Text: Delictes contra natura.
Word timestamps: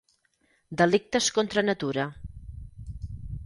Delictes 0.81 1.29
contra 1.37 1.65
natura. 1.69 2.05